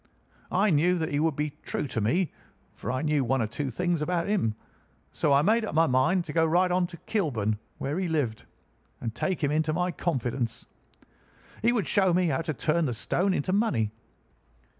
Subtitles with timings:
[0.51, 2.31] I knew that he would be true to me,
[2.73, 4.55] for I knew one or two things about him;
[5.11, 8.45] so I made up my mind to go right on to Kilburn, where he lived,
[8.99, 10.65] and take him into my confidence.
[11.61, 13.91] He would show me how to turn the stone into money.